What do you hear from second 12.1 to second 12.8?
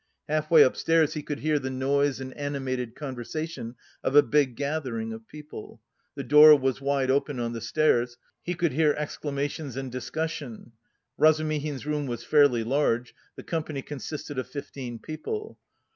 fairly